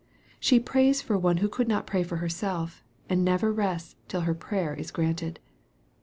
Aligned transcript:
She 0.39 0.59
prays 0.59 0.99
for 0.99 1.15
one 1.15 1.37
who 1.45 1.47
could 1.47 1.67
not 1.67 1.85
pray 1.85 2.01
for 2.01 2.15
herself, 2.15 2.83
and 3.07 3.23
never 3.23 3.53
rests 3.53 3.95
till 4.07 4.21
her 4.21 4.33
prayer 4.33 4.73
is 4.73 4.89
granted. 4.89 5.39